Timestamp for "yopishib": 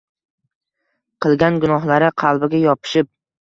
2.67-3.15